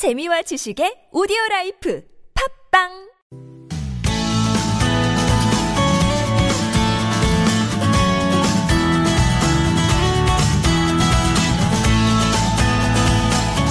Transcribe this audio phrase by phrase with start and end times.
[0.00, 2.00] 재미와 지식의 오디오 라이프.
[2.32, 3.09] 팟빵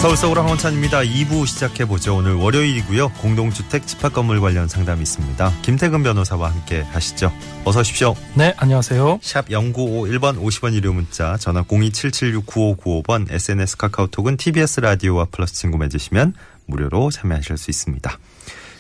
[0.02, 1.00] 서울 서울 황원찬입니다.
[1.02, 2.16] 2부 시작해보죠.
[2.16, 3.10] 오늘 월요일이고요.
[3.22, 5.54] 공동주택 집합 건물 관련 상담이 있습니다.
[5.62, 7.34] 김태근 변호사와 함께 하시죠.
[7.66, 8.16] 어서 오십시오.
[8.34, 9.20] 네, 안녕하세요.
[9.22, 16.34] 샵 0951번 50원 유료 문자 전화 027769595번 SNS 카카오톡은 TBS 라디오와 플러스 친구 맺으시면
[16.68, 18.18] 무료로 참여하실 수 있습니다.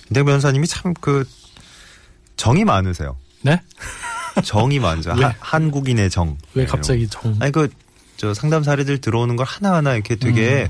[0.07, 1.27] 김태근 변호사님이 참 그
[2.37, 3.17] 정이 많으세요.
[3.41, 3.61] 네?
[4.45, 5.11] 정이 많죠.
[5.17, 5.25] 왜?
[5.25, 6.37] 하- 한국인의 정.
[6.53, 7.35] 왜 네, 갑자기 정?
[7.41, 7.67] 아니 그
[8.19, 10.69] 저 상담 사례들 들어오는 걸 하나하나 이렇게 되게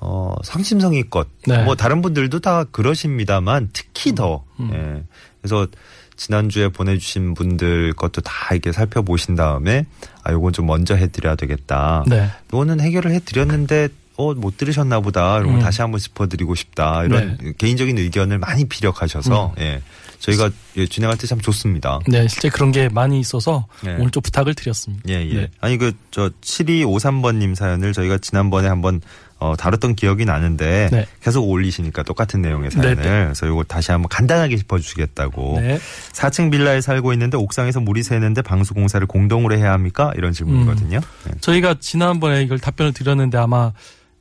[0.00, 1.52] 어 상심성의껏 음.
[1.52, 1.62] 네.
[1.62, 4.70] 뭐 다른 분들도 다 그러십니다만 특히 더 음.
[4.74, 5.02] 예.
[5.40, 5.68] 그래서
[6.16, 9.86] 지난주에 보내주신 분들 것도 다 이렇게 살펴보신 다음에
[10.24, 12.04] 아 요건 좀 먼저 해드려야 되겠다.
[12.08, 12.28] 네.
[12.52, 15.38] 요거는 해결을 해드렸는데 어못 들으셨나 보다.
[15.38, 15.60] 이런 거 음.
[15.60, 17.04] 다시 한번 짚어드리고 싶다.
[17.04, 19.62] 이런 개인적인 의견을 많이 비력하셔서 음.
[19.62, 19.82] 예.
[20.26, 21.98] 저희가 예, 진행할 때 참 좋습니다.
[22.06, 23.94] 네, 실제 그런 게 많이 있어서 네.
[23.98, 25.02] 오늘 좀 부탁을 드렸습니다.
[25.08, 25.34] 예, 예.
[25.34, 25.48] 네.
[25.60, 29.00] 아니, 그, 저, 7253번님 사연을 저희가 지난번에 한번,
[29.38, 31.06] 어, 다뤘던 기억이 나는데, 네.
[31.22, 32.96] 계속 올리시니까 똑같은 내용의 사연을.
[32.96, 33.24] 네, 네.
[33.24, 35.60] 그래서 이거 다시 한번 간단하게 짚어주시겠다고.
[35.60, 35.78] 네.
[36.12, 40.12] 4층 빌라에 살고 있는데 옥상에서 물이 새는데 방수 공사를 공동으로 해야 합니까?
[40.16, 41.00] 이런 질문이거든요.
[41.24, 41.32] 네.
[41.40, 43.72] 저희가 지난번에 이걸 답변을 드렸는데 아마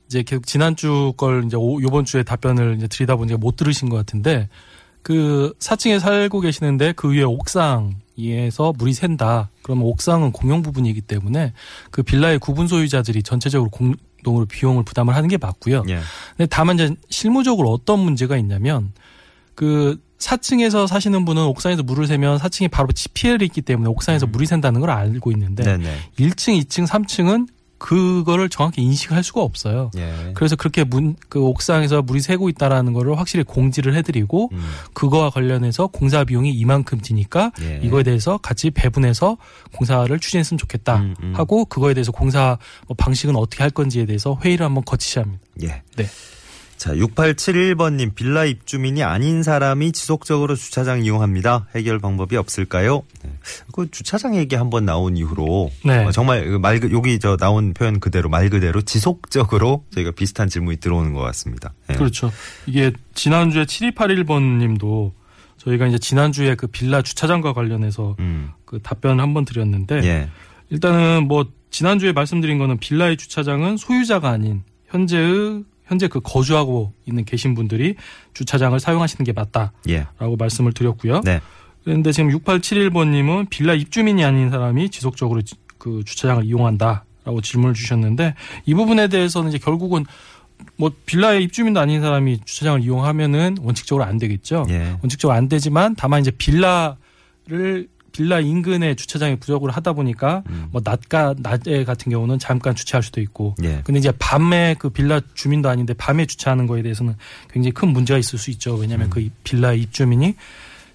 [0.07, 3.95] 이제 계속 지난주 걸 이제 오- 요번 주에 답변을 이제 드리다 보니까 못 들으신 것
[3.97, 4.49] 같은데
[5.05, 9.51] 그 4층에 살고 계시는데 그 위에 옥상에서 물이 샌다.
[9.61, 11.53] 그러면 옥상은 공용 부분이기 때문에
[11.91, 15.83] 그 빌라의 구분 소유자들이 전체적으로 공동으로 비용을 부담을 하는 게 맞고요.
[15.89, 15.99] 예.
[16.35, 18.93] 근데 다만 이제 실무적으로 어떤 문제가 있냐면
[19.53, 24.81] 그 4층에서 사시는 분은 옥상에서 물을 새면 4층이 바로 피해를 있기 때문에 옥상에서 물이 샌다는
[24.81, 25.97] 걸 알고 있는데 네네.
[26.17, 27.47] 1층, 2층, 3층은
[27.85, 29.91] 그거를 정확히 인식할 수가 없어요.
[29.95, 30.31] 예.
[30.33, 35.85] 그래서 그렇게 문, 그 옥상에서 물이 새고 있다라는 거를 확실히 공지를 해드리고 음, 그거와 관련해서
[35.85, 37.79] 공사 비용이 이만큼 드니까 예.
[37.83, 39.37] 이거에 대해서 같이 배분해서
[39.71, 41.33] 공사를 추진했으면 좋겠다 음, 음.
[41.35, 45.43] 하고 그거에 대해서 공사 뭐 방식은 어떻게 할 건지에 대해서 회의를 한번 거치셔야 합니다.
[45.61, 45.83] 예.
[45.95, 46.07] 네.
[46.77, 51.67] 자, 6871번님, 빌라 입주민이 아닌 사람이 지속적으로 주차장 이용합니다.
[51.73, 53.03] 해결 방법이 없을까요?
[53.23, 53.31] 네.
[53.73, 56.03] 그 주차장 얘기 한번 나온 이후로 네.
[56.05, 56.43] 어, 정말
[56.79, 61.73] 그- 여기 저 나온 표현 그대로 말 그대로 지속적으로 저희가 비슷한 질문이 들어오는 것 같습니다.
[61.89, 61.93] 예.
[61.93, 62.31] 그렇죠.
[62.65, 65.13] 이게 지난주에 7281번 님도
[65.57, 68.51] 저희가 이제 지난주에 그 빌라 주차장과 관련해서 음.
[68.65, 70.29] 그 답변을 한번 드렸는데 예.
[70.69, 77.53] 일단은 뭐 지난주에 말씀드린 거는 빌라의 주차장은 소유자가 아닌 현재의 현재 그 거주하고 있는 계신
[77.53, 77.95] 분들이
[78.33, 80.05] 주차장을 사용하시는 게 맞다라고 예.
[80.37, 81.21] 말씀을 드렸고요.
[81.21, 81.41] 네.
[81.83, 88.33] 그런데 지금 6871번님은 빌라 입주민이 아닌 사람이 지속적으로 지- 그 주차장을 이용한다라고 질문을 주셨는데
[88.65, 90.05] 이 부분에 대해서는 이제 결국은
[90.77, 94.65] 뭐 빌라의 입주민도 아닌 사람이 주차장을 이용하면은 원칙적으로 안 되겠죠.
[94.69, 94.95] 예.
[95.03, 100.67] 원칙적으로 안 되지만 다만 이제 빌라를 빌라 인근에 주차장이 부족을 하다 보니까 음.
[100.71, 103.81] 뭐 낮가 낮에 같은 경우는 잠깐 주차할 수도 있고 예.
[103.83, 107.15] 근데 이제 밤에 그 빌라 주민도 아닌데 밤에 주차하는 거에 대해서는
[107.51, 108.75] 굉장히 큰 문제가 있을 수 있죠.
[108.75, 110.35] 왜냐하면 그 빌라 입주민이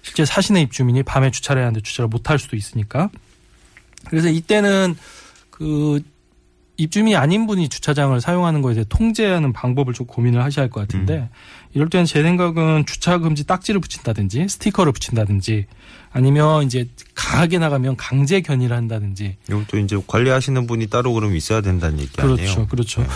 [0.01, 3.11] 실제 사시는 입주민이 밤에 주차를 해야 하는데 주차를 못 할 수도 있으니까.
[4.09, 4.95] 그래서 이때는
[5.51, 6.01] 그
[6.77, 11.29] 입주민이 아닌 분이 주차장을 사용하는 거에 대해 통제하는 방법을 좀 고민을 하셔야 할 것 같은데
[11.73, 15.67] 이럴 때는 제 생각은 주차 금지 딱지를 붙인다든지 스티커를 붙인다든지
[16.11, 21.99] 아니면 이제 강하게 나가면 강제 견인을 한다든지 이것도 이제 관리하시는 분이 따로 그럼 있어야 된다는
[21.99, 22.67] 얘기 그렇죠, 아니에요?
[22.67, 23.01] 그렇죠.
[23.01, 23.07] 네.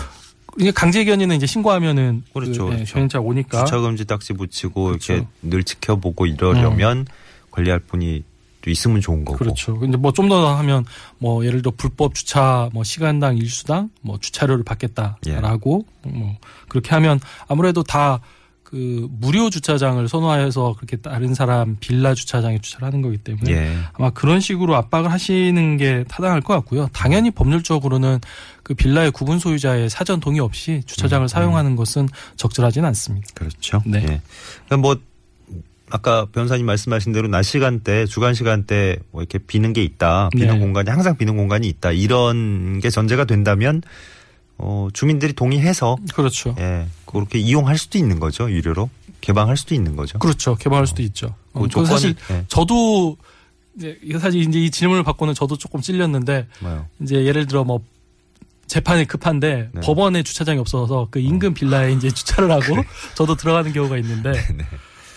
[0.58, 2.94] 이게 강제 견인은 이제 신고하면은 그렇죠, 그, 예, 그렇죠.
[2.94, 5.28] 견인차 오니까 주차 금지 딱지 붙이고 이렇게 그렇죠.
[5.42, 5.50] 음.
[5.50, 7.04] 늘 지켜보고 이러려면
[7.50, 8.24] 관리할 분이
[8.62, 9.36] 또 있으면 좋은 거고.
[9.38, 9.78] 그렇죠.
[9.78, 10.86] 근데 뭐 좀 더 하면
[11.18, 16.10] 뭐 예를 들어 불법 주차 뭐 시간당 일수당 뭐 주차료를 받겠다라고 예.
[16.10, 16.36] 뭐
[16.68, 18.20] 그렇게 하면 아무래도 다
[18.68, 23.76] 그 무료 주차장을 선호하여서 그렇게 다른 사람 빌라 주차장에 주차를 하는 거기 때문에 예.
[23.92, 26.88] 아마 그런 식으로 압박을 하시는 게 타당할 것 같고요.
[26.92, 28.18] 당연히 법률적으로는
[28.64, 33.28] 그 빌라의 구분 소유자의 사전 동의 없이 주차장을 사용하는 것은 적절하지는 않습니다.
[33.34, 33.80] 그렇죠.
[33.86, 33.98] 네.
[33.98, 34.20] 예.
[34.66, 34.96] 그러니까 뭐
[35.88, 40.30] 아까 변호사님 말씀하신 대로 낮 시간대, 주간 시간대 뭐 이렇게 비는 게 있다.
[40.30, 40.58] 비는 네.
[40.58, 41.92] 공간이 항상 비는 공간이 있다.
[41.92, 43.80] 이런 게 전제가 된다면
[44.58, 46.54] 어 주민들이 동의해서 그렇죠.
[46.58, 48.50] 예, 그렇게 이용할 수도 있는 거죠.
[48.50, 48.88] 유료로
[49.20, 50.18] 개방할 수도 있는 거죠.
[50.18, 50.54] 그렇죠.
[50.54, 51.34] 개방할 수도 있죠.
[51.52, 52.44] 어, 그그 사실 예.
[52.48, 53.16] 저도
[53.76, 56.86] 이제 사실 이제 이 질문을 받고는 저도 조금 찔렸는데 뭐요?
[57.02, 57.80] 이제 예를 들어 뭐
[58.66, 59.80] 재판이 급한데 네.
[59.82, 62.76] 법원에 주차장이 없어서 그 인근 빌라에 이제 주차를 하고
[63.14, 64.64] 저도 들어가는 경우가 있는데 네.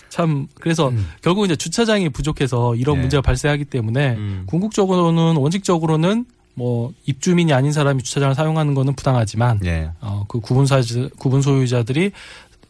[0.08, 0.92] 참 그래서
[1.22, 3.00] 결국 이제 주차장이 부족해서 이런 네.
[3.02, 4.42] 문제가 발생하기 때문에 음.
[4.46, 9.90] 궁극적으로는 원칙적으로는 뭐 입주민이 아닌 사람이 주차장을 사용하는 거는 부당하지만 예.
[10.00, 10.80] 어, 그 구분 사
[11.18, 12.12] 구분 소유자들이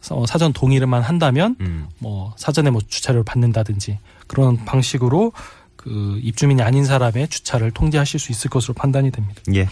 [0.09, 1.87] 어, 사전 동의를만 한다면 음.
[1.99, 5.33] 뭐 사전에 뭐 주차료를 받는다든지 그런 방식으로
[5.75, 9.41] 그 입주민이 아닌 사람의 주차를 통제하실 수 있을 것으로 판단이 됩니다.
[9.53, 9.67] 예.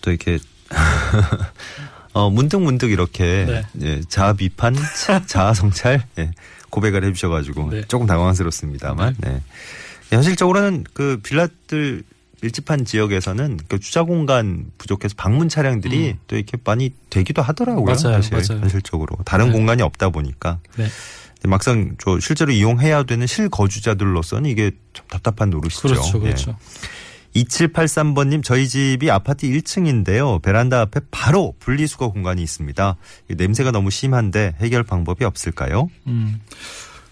[0.00, 0.38] 또 이렇게
[2.12, 3.62] 어 문득 문득 이렇게 네.
[3.82, 4.74] 예, 자아 비판,
[5.26, 6.30] 자아 성찰 예,
[6.70, 7.82] 고백을 해주셔가지고 네.
[7.86, 9.42] 조금 당황스럽습니다.만 네.
[10.10, 12.02] 현실적으로는 그 빌라들
[12.42, 16.18] 밀집한 지역에서는 그 주차 공간 부족해서 방문 차량들이 음.
[16.26, 17.84] 또 이렇게 많이 되기도 하더라고요.
[17.84, 18.62] 맞아요, 사실 맞아요.
[18.62, 19.52] 현실적으로 다른 네.
[19.52, 20.86] 공간이 없다 보니까 네.
[21.44, 25.82] 막상 저 실제로 이용해야 되는 실거주자들로서는 이게 좀 답답한 노릇이죠.
[25.82, 26.20] 그렇죠, 예.
[26.20, 26.56] 그렇죠.
[27.34, 30.42] 2783번님, 저희 집이 아파트 1층인데요.
[30.42, 32.96] 베란다 앞에 바로 분리수거 공간이 있습니다.
[33.30, 35.88] 이 냄새가 너무 심한데 해결 방법이 없을까요?
[36.08, 36.40] 음.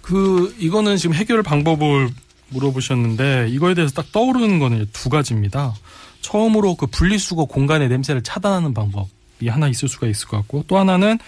[0.02, 2.10] 그 이거는 지금 해결 방법을
[2.50, 5.74] 물어보셨는데 이거에 대해서 딱 떠오르는 거는 두 가지입니다.
[6.20, 11.18] 처음으로 그 분리수거 공간의 냄새를 차단하는 방법이 하나 있을 수가 있을 것 같고 또 하나는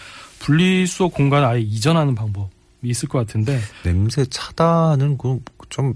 [0.40, 2.48] 분리수거 공간을 아예 이전하는 방법이
[2.84, 5.94] 있을 것 같은데 냄새 차단은 그좀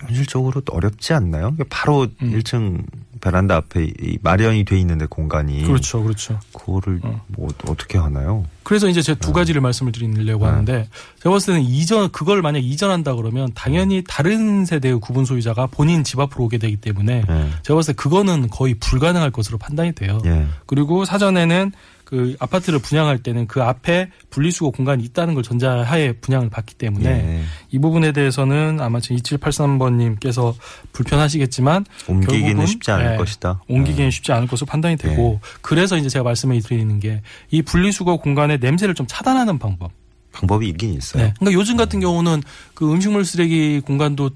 [0.00, 1.56] 현실적으로 어렵지 않나요?
[1.70, 2.38] 바로 음.
[2.38, 2.84] 1층
[3.26, 5.64] 베란다 앞에 이 마련이 돼 있는데 공간이.
[5.64, 6.38] 그렇죠, 그렇죠.
[6.52, 7.20] 그거를 어.
[7.26, 8.44] 뭐 어떻게 하나요?
[8.62, 10.50] 그래서 이제 제가 두 가지를 말씀을 드리려고 네.
[10.50, 10.88] 하는데
[11.18, 16.20] 제가 봤을 때는 이전 그걸 만약 이전한다 그러면 당연히 다른 세대의 구분 소유자가 본인 집
[16.20, 17.48] 앞으로 오게 되기 때문에 예.
[17.62, 20.20] 제가 봤을 때 그거는 거의 불가능할 것으로 판단이 돼요.
[20.24, 20.46] 예.
[20.66, 21.72] 그리고 사전에는
[22.06, 27.42] 그 아파트를 분양할 때는 그 앞에 분리수거 공간이 있다는 걸 전자하에 분양을 받기 때문에 예.
[27.70, 30.54] 이 부분에 대해서는 아마 지금 2783번님께서
[30.92, 33.60] 불편하시겠지만 옮기기는 결국은, 쉽지 않을 네, 것이다.
[33.68, 34.10] 옮기기는 예.
[34.10, 37.20] 쉽지 않을 것으로 판단이 되고 그래서 이제 제가 말씀을 드리는 게
[37.50, 39.90] 이 분리수거 공간의 냄새를 좀 차단하는 방법.
[40.32, 41.22] 방법이 있긴 있어요.
[41.24, 41.34] 네.
[41.38, 42.42] 그러니까 요즘 같은 경우는
[42.74, 44.30] 그 음식물 쓰레기 공간도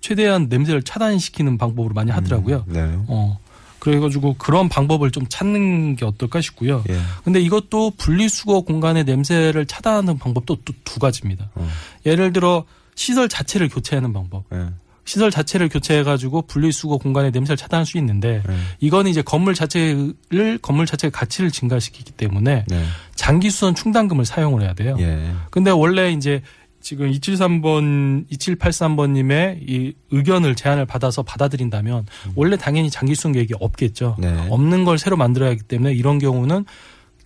[0.00, 2.64] 최대한 냄새를 차단시키는 방법으로 많이 하더라고요.
[2.66, 2.80] 네.
[3.08, 3.38] 어.
[3.82, 6.84] 그래가지고 그런 방법을 좀 찾는 게 어떨까 싶고요.
[6.88, 6.96] 예.
[7.24, 11.50] 근데 이것도 분리수거 공간의 냄새를 차단하는 방법도 또 두 가지입니다.
[11.56, 11.68] 어.
[12.06, 12.64] 예를 들어
[12.94, 14.44] 시설 자체를 교체하는 방법.
[14.52, 14.66] 예.
[15.04, 18.54] 시설 자체를 교체해가지고 분리수거 공간의 냄새를 차단할 수 있는데 예.
[18.78, 22.84] 이거는 이제 건물 자체를 건물 자체의 가치를 증가시키기 때문에 네.
[23.16, 24.94] 장기 수선 충당금을 사용을 해야 돼요.
[25.00, 25.32] 예.
[25.50, 26.40] 근데 원래 이제
[26.82, 34.16] 지금 273번, 2783번님의 이 의견을 제안을 받아서 받아들인다면 원래 당연히 장기 수선 계획이 없겠죠.
[34.18, 34.48] 네.
[34.50, 36.66] 없는 걸 새로 만들어야 하기 때문에 이런 경우는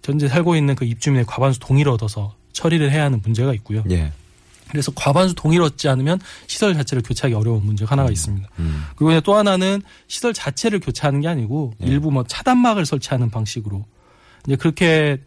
[0.03, 3.83] 전제 살고 있는 그 입주민의 과반수 동의를 얻어서 처리를 해야 하는 문제가 있고요.
[3.91, 4.13] 예.
[4.69, 8.49] 그래서 과반수 동의를 얻지 않으면 시설 자체를 교체하기 어려운 문제가 하나가 있습니다.
[8.59, 8.85] 음.
[8.97, 11.87] 그리고 또 하나는 시설 자체를 교체하는 게 아니고 예.
[11.87, 13.85] 일부 뭐 차단막을 설치하는 방식으로
[14.47, 15.19] 이제 그렇게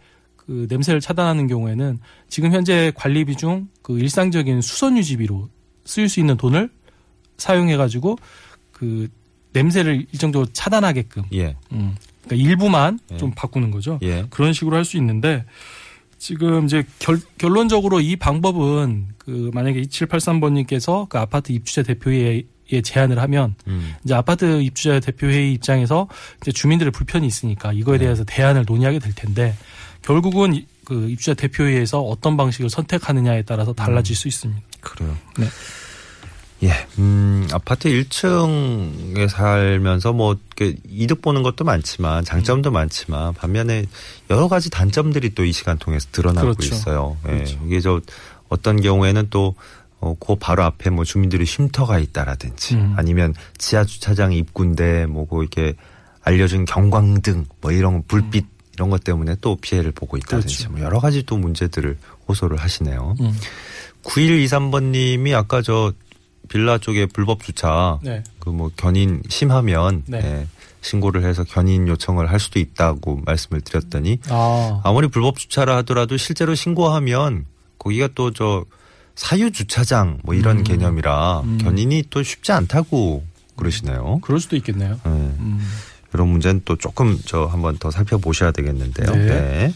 [0.50, 5.48] 그 냄새를 차단하는 경우에는 지금 현재 관리비 중 그 일상적인 수선 유지비로
[5.86, 6.70] 쓰일 수 있는 돈을
[7.38, 8.18] 사용해 가지고
[8.72, 9.08] 그
[9.54, 11.56] 냄새를 일정적으로 차단하게끔 예.
[11.72, 13.18] 음, 그러니까 일부만 예.
[13.18, 14.00] 좀 바꾸는 거죠.
[14.04, 14.26] 예.
[14.30, 15.46] 그런 식으로 할 수 있는데
[16.20, 23.56] 지금 이제 결, 결론적으로 이 방법은 그 만약에 2783번님께서 그 아파트 입주자 대표회의에 제안을 하면
[23.68, 23.96] 음.
[24.04, 26.08] 이제 아파트 입주자 대표회의 입장에서
[26.42, 28.06] 이제 주민들의 불편이 있으니까 이거에 네.
[28.06, 29.56] 대해서 대안을 논의하게 될 텐데
[30.02, 34.62] 결국은 이- 그 입주자 대표회의에서 어떤 방식을 선택하느냐에 따라서 달라질 수 있습니다.
[34.82, 35.16] 그래요.
[35.38, 35.48] 네.
[36.64, 43.86] 예, 음, 아파트 1층에 살면서 뭐, 이렇게 이득 보는 것도 많지만, 장점도 많지만, 반면에
[44.30, 46.76] 여러 가지 단점들이 또 이 시간 통해서 드러나고 그렇죠.
[46.76, 47.18] 있어요.
[47.28, 47.60] 예, 그렇죠.
[47.66, 48.02] 이게 저,
[48.50, 49.56] 어떤 경우에는 또,
[50.02, 52.94] 어, 그 바로 앞에 뭐 주민들이 쉼터가 있다라든지, 음.
[52.98, 55.76] 아니면 지하 주차장 입구인데, 뭐, 그 이렇게
[56.24, 58.46] 알려준 경광등, 뭐 이런 불빛,
[58.80, 60.58] 이런 것 때문에 또 피해를 보고 있다든지, 음.
[60.58, 60.72] 그렇죠.
[60.72, 61.98] 뭐 여러 가지 또 문제들을
[62.30, 63.16] 호소를 하시네요.
[63.20, 63.34] 음.
[64.04, 65.92] 9123번님이 아까 저
[66.48, 68.24] 빌라 쪽에 불법 주차 네.
[68.40, 70.20] 그뭐 견인 심하면 네.
[70.24, 70.48] 예,
[70.82, 76.56] 신고를 해서 견인 요청을 할 수도 있다고 말씀을 드렸더니 아, 아무리 불법 주차라 하더라도 실제로
[76.56, 77.46] 신고하면
[77.78, 78.64] 거기가 또 저
[79.20, 80.64] 사유 주차장 뭐 이런 음.
[80.64, 81.58] 개념이라 음.
[81.58, 83.26] 견인이 또 쉽지 않다고
[83.58, 84.20] 그러시네요.
[84.22, 84.98] 그럴 수도 있겠네요.
[85.06, 85.10] 예.
[85.10, 85.60] 음.
[86.14, 89.12] 이런 문제는 또 조금 저 한번 더 살펴보셔야 되겠는데요.
[89.16, 89.26] 네.
[89.26, 89.74] 네.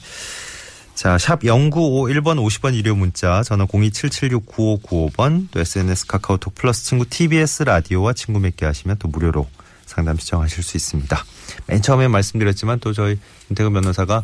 [0.95, 8.13] 자, 샵 0951번 50원 유료 문자, 전화 027769595번, 또 SNS 카카오톡 플러스 친구 TBS 라디오와
[8.13, 9.47] 친구 맺게 하시면 또 무료로
[9.85, 11.25] 상담 시청하실 수 있습니다.
[11.67, 14.23] 맨 처음에 말씀드렸지만 또 저희 임태근 변호사가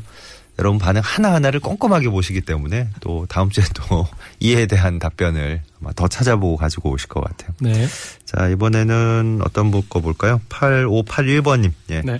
[0.59, 4.07] 여러분 반응 하나하나를 꼼꼼하게 보시기 때문에 또 다음 주에 또
[4.39, 7.51] 이에 대한 답변을 아마 더 찾아보고 가지고 오실 것 같아요.
[7.62, 7.88] 네.
[8.25, 10.41] 자, 이번에는 어떤 분 거 볼까요?
[10.50, 11.71] 8581번님.
[11.91, 12.01] 예.
[12.01, 12.19] 네.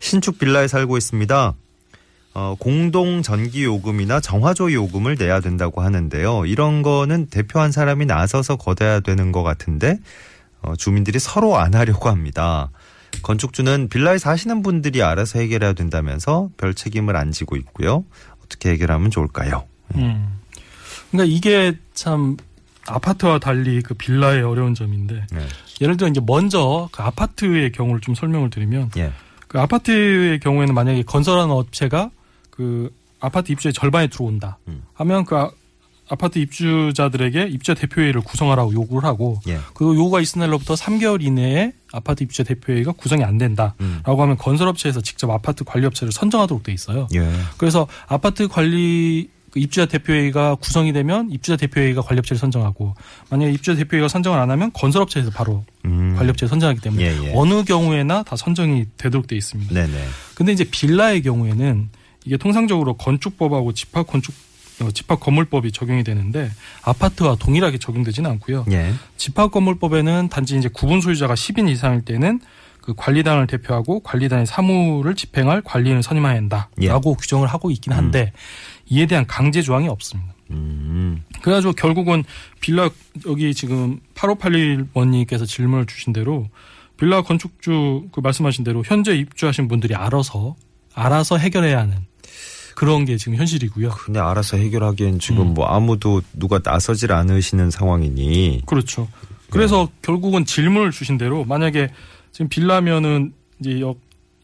[0.00, 1.54] 신축 빌라에 살고 있습니다.
[2.36, 6.46] 어, 공동 전기 요금이나 정화조 요금을 내야 된다고 하는데요.
[6.46, 9.98] 이런 거는 대표 한 사람이 나서서 걷어야 되는 것 같은데
[10.62, 12.70] 어, 주민들이 서로 안 하려고 합니다.
[13.22, 18.04] 건축주는 빌라에 사시는 분들이 알아서 해결해야 된다면서 별 책임을 안 지고 있고요.
[18.44, 19.64] 어떻게 해결하면 좋을까요?
[19.94, 20.40] 음.
[21.12, 22.36] 그러니까 이게 참
[22.86, 25.46] 아파트와 달리 그 빌라의 어려운 점인데 네.
[25.80, 29.12] 예를 들어 이제 먼저 그 아파트의 경우를 좀 설명을 드리면 예.
[29.48, 32.10] 그 아파트의 경우에는 만약에 건설하는 업체가
[32.50, 34.82] 그 아파트 입주의 절반에 들어온다 음.
[34.94, 35.50] 하면 그 아-
[36.10, 39.58] 아파트 입주자들에게 입주자 대표회의를 구성하라고 요구를 하고 예.
[39.72, 44.02] 그 요구가 있은 날로부터 3개월 이내에 아파트 입주자 대표회의가 구성이 안 된다라고 음.
[44.04, 47.08] 하면 건설업체에서 직접 아파트 관리업체를 선정하도록 돼 있어요.
[47.14, 47.32] 예.
[47.56, 52.96] 그래서 아파트 관리 그 입주자 대표회의가 구성이 되면 입주자 대표회의가 관리업체를 선정하고
[53.30, 56.16] 만약에 입주자 대표회의가 선정을 안 하면 건설업체에서 바로 음.
[56.16, 57.32] 관리업체를 선정하기 때문에 예, 예.
[57.36, 59.72] 어느 경우에나 다 선정이 되도록 돼 있습니다.
[59.72, 60.04] 네네.
[60.34, 61.88] 근데 이제 빌라의 경우에는
[62.24, 64.34] 이게 통상적으로 건축법하고 집합 건축
[64.80, 66.50] 어, 집합 건물법이 적용이 되는데
[66.82, 68.66] 아파트와 동일하게 적용되지는 않고요.
[68.72, 68.92] 예.
[69.16, 72.40] 집합 건물법에는 단지 이제 구분 소유자가 10인 이상일 때는
[72.84, 77.14] 그 관리단을 대표하고 관리단의 사무를 집행할 관리인을 선임해야 한다라고 예.
[77.18, 78.32] 규정을 하고 있긴 한데
[78.86, 80.34] 이에 대한 강제 조항이 없습니다.
[80.50, 81.22] 음.
[81.40, 82.24] 그래가지고 결국은
[82.60, 82.90] 빌라
[83.26, 86.46] 여기 지금 8581번님께서 질문을 주신 대로
[86.98, 90.54] 빌라 건축주 그 말씀하신 대로 현재 입주하신 분들이 알아서
[90.94, 91.96] 알아서 해결해야 하는
[92.74, 93.88] 그런 게 지금 현실이고요.
[93.90, 95.54] 근데 알아서 해결하기엔 지금 음.
[95.54, 98.64] 뭐 아무도 누가 나서질 않으시는 상황이니.
[98.66, 99.08] 그렇죠.
[99.48, 101.88] 그래서 결국은 질문을 주신 대로 만약에
[102.34, 103.80] 지금 빌라면은 이제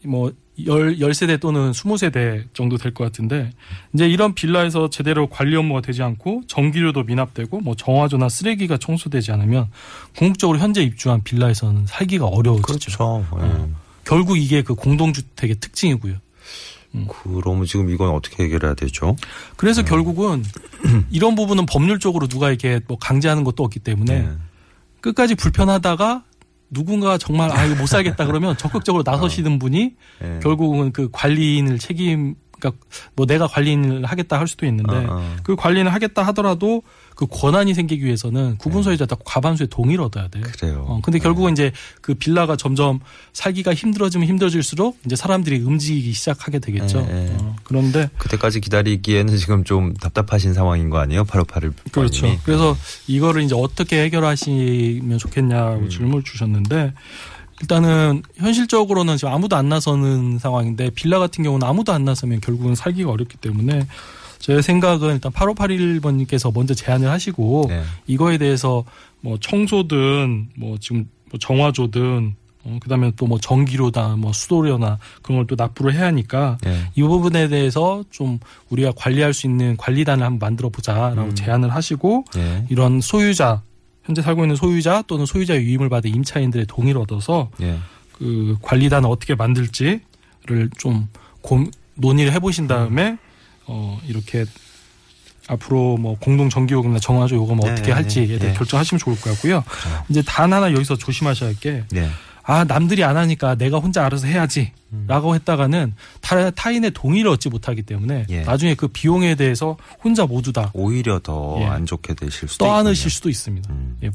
[0.05, 0.31] 뭐
[0.65, 3.51] 열, 열 세대 또는 스무 세대 정도 될 것 같은데,
[3.93, 9.67] 이제 이런 빌라에서 제대로 관리 업무가 되지 않고, 전기료도 미납되고, 뭐 정화조나 쓰레기가 청소되지 않으면,
[10.15, 12.65] 궁극적으로 현재 입주한 빌라에서는 살기가 어려워지죠.
[12.97, 13.25] 그렇죠.
[13.41, 13.69] 예.
[14.05, 16.15] 결국 이게 그 공동주택의 특징이고요.
[17.23, 19.17] 그러면 지금 이건 어떻게 해결해야 되죠?
[19.57, 20.43] 그래서 결국은
[21.11, 24.29] 이런 부분은 법률적으로 누가 이렇게 뭐 강제하는 것도 없기 때문에, 네.
[25.01, 26.23] 끝까지 불편하다가
[26.71, 30.39] 누군가 정말 아 이거 못 살겠다 그러면 적극적으로 나서시는 분이 예.
[30.41, 32.85] 결국은 그 관리인을 책임 그러니까
[33.15, 35.35] 뭐 내가 관리인을 하겠다 할 수도 있는데 어, 어.
[35.43, 36.83] 그 관리인을 하겠다 하더라도
[37.15, 40.39] 그 권한이 생기기 위해서는 구분 소유자다 과반수의 동의를 얻어야 돼.
[40.41, 40.85] 그래요.
[40.87, 42.99] 어, 근데 결국은 이제 그 빌라가 점점
[43.33, 47.01] 살기가 힘들어지면 힘들어질수록 이제 사람들이 움직이기 시작하게 되겠죠.
[47.01, 47.37] 네, 네.
[47.41, 51.23] 어, 그런데 그때까지 기다리기에는 지금 좀 답답하신 상황인 거 아니에요?
[51.23, 52.21] 8581 그렇죠.
[52.21, 52.39] 번님이.
[52.43, 52.75] 그래서
[53.07, 55.89] 이거를 이제 어떻게 해결하시면 좋겠냐고 음.
[55.89, 56.93] 질문을 주셨는데
[57.61, 63.09] 일단은 현실적으로는 지금 아무도 안 나서는 상황인데 빌라 같은 경우는 아무도 안 나서면 결국은 살기가
[63.09, 63.87] 어렵기 때문에
[64.39, 67.83] 제 생각은 일단 8581번님께서 먼저 제안을 하시고 네.
[68.05, 68.83] 이거에 대해서
[69.21, 75.45] 뭐 청소든 뭐 지금 뭐 정화조든 어, 그다음에 또 뭐 전기료다 뭐 수도료나 그런 걸
[75.47, 76.89] 또 납부를 해야 하니까 네.
[76.95, 78.39] 이 부분에 대해서 좀
[78.69, 81.35] 우리가 관리할 수 있는 관리단을 한번 만들어 보자라고 음.
[81.35, 82.65] 제안을 하시고 네.
[82.69, 83.61] 이런 소유자
[84.03, 87.77] 현재 살고 있는 소유자 또는 소유자의 유임을 받은 임차인들의 동의를 얻어서 네.
[88.13, 91.07] 그 관리단을 어떻게 만들지를 좀
[91.41, 91.63] 고,
[91.95, 93.17] 논의를 해보신 다음에
[93.67, 94.45] 어 이렇게
[95.47, 98.57] 앞으로 뭐 공동 전기요금이나 정화조 요금 네, 어떻게 할지에 네, 대해 네.
[98.57, 99.63] 결정하시면 좋을 것 같고요.
[100.09, 102.09] 이제 단 하나 여기서 조심하셔야 할게 네.
[102.43, 105.05] 아 남들이 안 하니까 내가 혼자 알아서 해야지 음.
[105.07, 108.41] 라고 했다가는 타, 타인의 동의를 얻지 못하기 때문에 예.
[108.41, 111.65] 나중에 그 비용에 대해서 혼자 모두 다 오히려 더 예.
[111.65, 113.09] 안 좋게 되실 수도 떠안으실 있군요.
[113.09, 113.73] 수도 있습니다.
[113.73, 113.97] 음.
[114.03, 114.11] 예.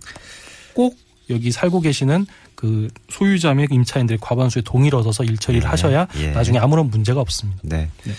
[0.75, 0.97] 꼭
[1.31, 5.69] 여기 살고 계시는 그 소유자 및 임차인들의 과반수의 동의를 얻어서 일처리를 예.
[5.69, 6.31] 하셔야 예.
[6.31, 7.61] 나중에 아무런 문제가 없습니다.
[7.63, 7.89] 네.
[8.05, 8.13] 네.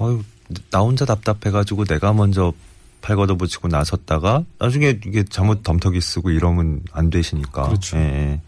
[0.00, 0.22] 어유,
[0.70, 2.52] 나 혼자 답답해가지고 내가 먼저
[3.00, 7.68] 팔 걷어붙이고 나섰다가 나중에 이게 잘못 덤터기 쓰고 이러면 안 되시니까.
[7.68, 7.96] 그렇죠.
[7.96, 8.40] 예,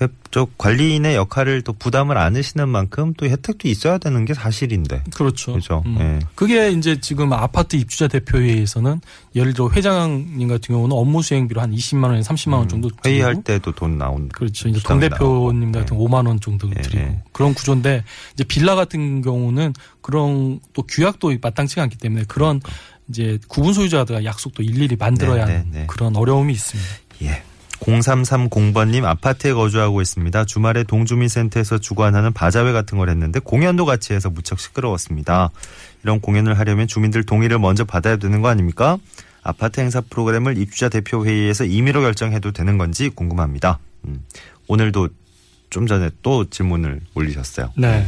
[0.00, 0.08] 예.
[0.30, 5.04] 저 관리인의 역할을 또 부담을 안으시는 만큼 또 혜택도 있어야 되는 게 사실인데.
[5.14, 5.52] 그렇죠.
[5.52, 5.82] 그죠.
[5.86, 5.96] 음.
[6.00, 6.26] 예.
[6.34, 9.00] 그게 이제 지금 아파트 입주자 대표회의에서는
[9.34, 13.42] 예를 들어 회장님 같은 경우는 업무 수행비로 한 20만 원, 30만 원 정도 음, 회의할
[13.42, 14.28] 때도 돈 나온.
[14.28, 14.68] 그렇죠.
[14.68, 15.72] 이제 동 대표님.
[15.72, 16.00] 같은 예.
[16.00, 17.22] 5만 원 정도 예, 드리고 예.
[17.32, 22.60] 그런 구조인데 이제 빌라 같은 경우는 그런 또 규약도 마땅치가 않기 때문에 그런
[23.08, 25.86] 이제 구분 소유자들과 약속도 일일이 만들어야 네, 하는 네, 네.
[25.86, 26.90] 그런 어려움이 있습니다.
[27.22, 27.42] 예.
[27.82, 30.44] 0330번님 아파트에 거주하고 있습니다.
[30.44, 35.50] 주말에 동주민센터에서 주관하는 바자회 같은 걸 했는데 공연도 같이 해서 무척 시끄러웠습니다.
[36.02, 38.98] 이런 공연을 하려면 주민들 동의를 먼저 받아야 되는 거 아닙니까?
[39.42, 43.80] 아파트 행사 프로그램을 입주자 대표 회의에서 임의로 결정해도 되는 건지 궁금합니다.
[44.06, 44.24] 음.
[44.68, 45.08] 오늘도
[45.70, 47.72] 좀 전에 또 질문을 올리셨어요.
[47.76, 48.06] 네.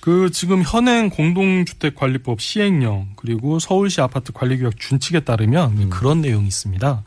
[0.00, 5.90] 그 지금 현행 공동주택관리법 시행령 그리고 서울시 아파트 관리규약 준칙에 따르면 음.
[5.90, 7.04] 그런 내용이 있습니다.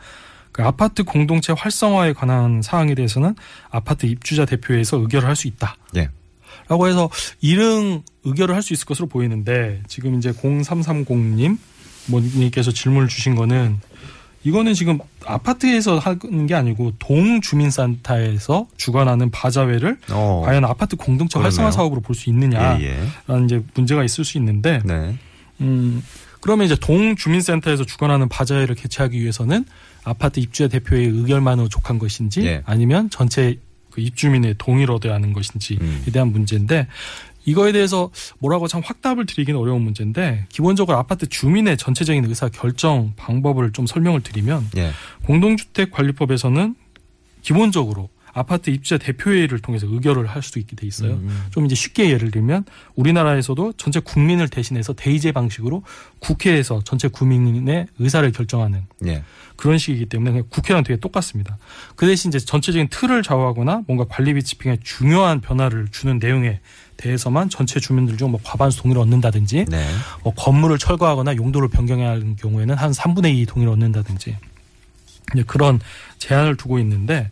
[0.55, 3.35] 그 아파트 공동체 활성화에 관한 사항에 대해서는
[3.69, 5.75] 아파트 입주자 대표회에서 의결을 할 수 있다.
[5.91, 6.07] 네.
[6.69, 7.09] 라고 해서
[7.41, 11.57] 이릉 의결을 할 수 있을 것으로 보이는데 지금 이제 0330님
[12.05, 13.81] 뭐님께서 질문을 주신 거는
[14.45, 20.41] 이거는 지금 아파트에서 하는 게 아니고 동주민센터에서 주관하는 바자회를 어.
[20.45, 21.47] 과연 아파트 공동체 그러네요.
[21.47, 23.43] 활성화 사업으로 볼 수 있느냐라는 예, 예.
[23.43, 25.17] 이제 문제가 있을 수 있는데 네.
[25.59, 26.01] 음,
[26.39, 29.65] 그러면 이제 동주민센터에서 주관하는 바자회를 개최하기 위해서는
[30.05, 32.61] 아파트 입주자 대표의 의결만으로 족한 것인지 예.
[32.65, 33.59] 아니면 전체
[33.91, 36.05] 그 입주민의 동의를 얻어야 하는 것인지에 음.
[36.11, 36.87] 대한 문제인데
[37.45, 38.09] 이거에 대해서
[38.39, 44.21] 뭐라고 참 확답을 드리기는 어려운 문제인데 기본적으로 아파트 주민의 전체적인 의사 결정 방법을 좀 설명을
[44.21, 44.91] 드리면 예.
[45.25, 46.75] 공동주택 관리법에서는
[47.41, 51.13] 기본적으로 아파트 입주자 대표회의를 통해서 의결을 할수 있게 돼 있어요.
[51.13, 51.45] 음.
[51.51, 52.65] 좀 이제 쉽게 예를 들면
[52.95, 55.83] 우리나라에서도 전체 국민을 대신해서 대의제 방식으로
[56.19, 59.23] 국회에서 전체 국민의 의사를 결정하는 예.
[59.55, 61.57] 그런 식이기 때문에 그냥 국회랑 되게 똑같습니다.
[61.95, 66.59] 그 대신 이제 전체적인 틀을 좌우하거나 뭔가 관리비 집행에 중요한 변화를 주는 내용에
[66.97, 69.87] 대해서만 전체 주민들 중 뭐 과반수 동의를 얻는다든지 네.
[70.23, 74.35] 뭐 건물을 철거하거나 용도를 변경해야 하는 경우에는 한 3분의 2 동의를 얻는다든지
[75.33, 75.79] 이제 그런
[76.17, 77.31] 제한을 두고 있는데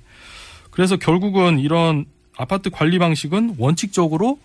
[0.74, 4.40] 그래서 결국은 이런 아파트 관리 방식은 원칙적으로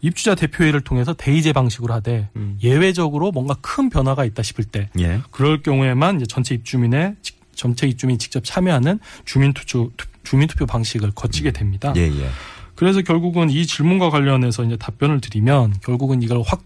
[0.00, 2.56] 입주자 대표회의를 통해서 대의제 방식으로 하되 음.
[2.62, 5.20] 예외적으로 뭔가 큰 변화가 있다 싶을 때 예.
[5.30, 9.90] 그럴 경우에만 이제 전체 입주민의 직- 전체 입주민이 직접 참여하는 주민 투표
[10.22, 11.92] 주민 투표 방식을 거치게 됩니다.
[11.96, 12.28] 예, 예.
[12.76, 16.62] 그래서 결국은 이 질문과 관련해서 이제 답변을 드리면 결국은 이걸 확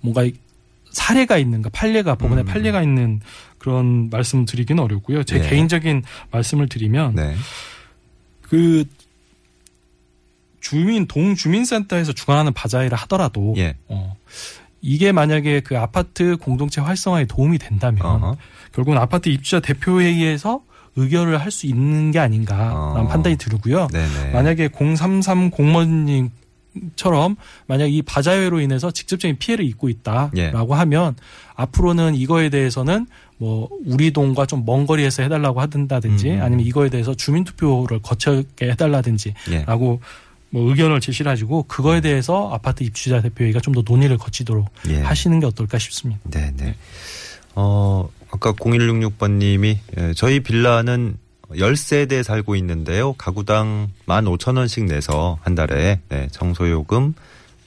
[0.00, 0.34] 뭔가 이
[0.90, 2.46] 사례가 있는가 판례가 법원에 음.
[2.46, 3.20] 판례가 있는
[3.58, 5.24] 그런 말씀을 드리기는 어렵고요.
[5.24, 5.48] 제 예.
[5.48, 7.34] 개인적인 말씀을 드리면 네.
[8.54, 8.84] 그
[10.60, 13.76] 주민 동주민센터에서 주관하는 바자회를 하더라도 예.
[13.88, 14.16] 어,
[14.80, 18.36] 이게 만약에 그 아파트 공동체 활성화에 도움이 된다면 어허.
[18.72, 20.62] 결국은 아파트 입주자 대표회의에서
[20.96, 23.08] 의결을 할 수 있는 게 아닌가라는 어.
[23.08, 23.88] 판단이 들고요.
[23.88, 24.30] 네네.
[24.32, 26.30] 만약에 033 공무원님
[26.94, 27.34] 처럼
[27.66, 30.78] 만약 이 바자회로 인해서 직접적인 피해를 입고 있다라고 예.
[30.78, 31.16] 하면
[31.56, 33.06] 앞으로는 이거에 대해서는
[33.38, 36.42] 뭐 우리 동과 좀 먼 거리에서 해달라고 하든다든지 음.
[36.42, 39.64] 아니면 이거에 대해서 주민투표를 거쳐게 해달라든지 예.
[39.64, 40.00] 라고
[40.50, 45.00] 뭐 의견을 제시를 하시고 그거에 대해서 아파트 입주자 대표회의가 좀 더 논의를 거치도록 예.
[45.00, 46.20] 하시는 게 어떨까 싶습니다.
[46.30, 46.76] 네 네.
[47.56, 51.16] 어, 아까 0166번 님이 예, 저희 빌라는
[51.50, 53.12] 10세대 살고 있는데요.
[53.14, 57.14] 가구당 15,000원씩 내서 한 달에 네, 청소요금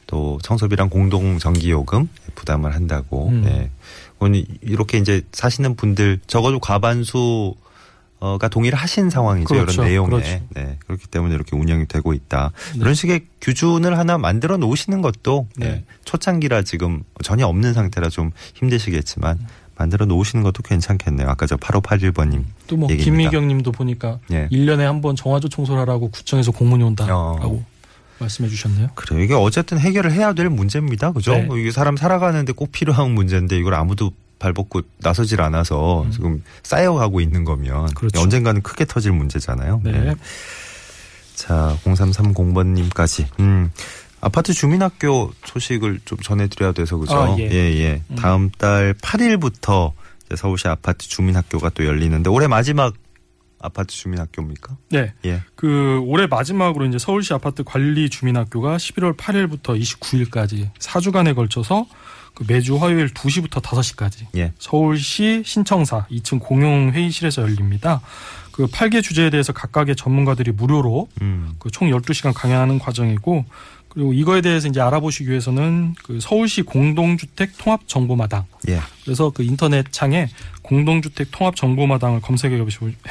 [0.07, 3.27] 또 청소비랑 공동 전기요금 부담을 한다고.
[3.29, 3.41] 음.
[3.43, 3.69] 네.
[4.61, 7.55] 이렇게 이제 사시는 분들 적어도 과반수
[8.19, 9.47] 가 동의를 하신 상황이죠.
[9.47, 9.73] 그렇죠.
[9.73, 10.09] 이런 내용에.
[10.09, 10.39] 그렇죠.
[10.55, 10.77] 네.
[10.87, 12.51] 그렇기 때문에 이렇게 운영이 되고 있다.
[12.73, 12.79] 네.
[12.79, 15.67] 그런 식의 규준을 하나 만들어 놓으시는 것도 네.
[15.67, 15.83] 네.
[16.05, 19.37] 초창기라 지금 전혀 없는 상태라 좀 힘드시겠지만
[19.75, 21.29] 만들어 놓으시는 것도 괜찮겠네요.
[21.29, 22.43] 아까 저 8581번님.
[22.65, 22.87] 또 뭐.
[22.89, 24.47] 김미경 님도 보니까 예.
[24.51, 27.65] 1년에 한 번 정화조 청소를 하라고 구청에서 공문이 온다라고 어.
[28.19, 28.89] 말씀해 주셨네요.
[28.95, 29.21] 그래요.
[29.23, 31.11] 이게 어쨌든 해결을 해야 될 문제입니다.
[31.11, 31.33] 그죠?
[31.33, 31.43] 네.
[31.43, 36.11] 뭐 이게 사람 살아가는데 꼭 필요한 문제인데 이걸 아무도 발벗고 나서질 않아서 음.
[36.11, 38.21] 지금 쌓여가고 있는 거면 그렇죠.
[38.21, 39.81] 언젠가는 크게 터질 문제잖아요.
[39.83, 40.15] 네.
[41.35, 43.27] 자, 0330번님까지.
[43.39, 43.71] 음.
[44.19, 47.15] 아파트 주민학교 소식을 좀 전해드려야 돼서 그죠?
[47.15, 47.49] 아, 예.
[47.51, 48.01] 예.
[48.09, 48.15] 음.
[48.15, 49.91] 다음 달 8일부터
[50.35, 52.93] 서울시 아파트 주민학교가 또 열리는데 올해 마지막
[53.59, 54.77] 아파트 주민학교입니까?
[54.89, 55.13] 네.
[55.25, 55.41] 예.
[55.55, 61.87] 그 올해 마지막으로 이제 서울시 아파트 관리 주민학교가 11월 8일부터 29일까지 4주간에 걸쳐서
[62.35, 64.53] 그 매주 화요일 2시부터 5시까지 예.
[64.59, 68.01] 서울시 신청사 2층 공용 회의실에서 열립니다.
[68.51, 71.53] 그 8개 주제에 대해서 각각의 전문가들이 무료로 음.
[71.59, 73.45] 그총 12시간 강연하는 과정이고
[73.97, 78.79] 그리고 이거에 대해서 이제 알아보시기 위해서는 그 서울시 공동주택 통합 정보마당 예.
[79.03, 80.29] 그래서 그 인터넷 창에
[80.61, 82.63] 공동주택 통합 정보마당을 검색해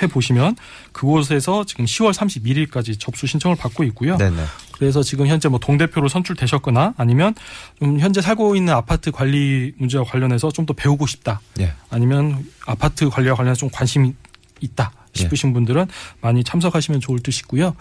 [0.09, 0.55] 보시면
[0.93, 4.17] 그곳에서 지금 10월 31일까지 접수 신청을 받고 있고요.
[4.17, 4.45] 네네.
[4.79, 7.35] 그래서 지금 현재 뭐 동대표로 선출되셨거나 아니면
[7.81, 11.41] 좀 현재 살고 있는 아파트 관리 문제와 관련해서 좀 더 배우고 싶다.
[11.59, 11.73] 예.
[11.91, 14.15] 아니면 아파트 관리와 관련해서 좀 관심이
[14.61, 15.87] 있다 싶으신 분들은
[16.21, 17.75] 많이 참석하시면 좋을 듯이고요.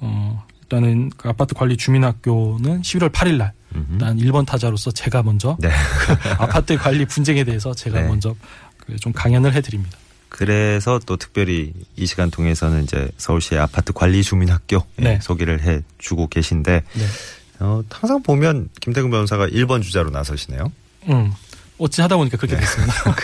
[0.00, 3.52] 어, 일단은 그 아파트 관리 주민학교는 11월 8일 날.
[3.92, 5.68] 일단 1번 타자로서 제가 먼저 네.
[6.38, 8.08] 아파트 관리 분쟁에 대해서 제가 네.
[8.08, 8.34] 먼저
[8.78, 9.98] 그좀 강연을 해드립니다.
[10.28, 15.18] 그래서 또 특별히 이 시간 통해서는 이제 서울시의 아파트 관리 주민학교 예, 네.
[15.20, 17.04] 소개를 해 주고 계신데 네.
[17.60, 20.72] 어, 항상 보면 김태근 변호사가 1번 주자로 나서시네요.
[21.08, 21.32] 음.
[21.78, 22.94] 어찌 하다 보니까 그렇게 됐습니다.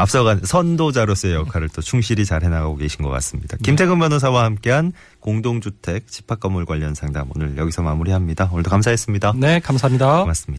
[0.00, 3.56] 앞서간 선도자로서의 역할을 또 충실히 잘 해나가고 계신 것 같습니다.
[3.62, 8.48] 김태근 변호사와 함께한 공동주택 집합건물 관련 상담 오늘 여기서 마무리합니다.
[8.52, 9.34] 오늘도 감사했습니다.
[9.36, 10.20] 네, 감사합니다.
[10.20, 10.48] 고맙습니다.